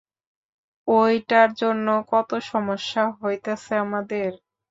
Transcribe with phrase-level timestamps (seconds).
[0.87, 4.31] ওইটার জন্য কত সমস্যা, হইতাছে আমাদের।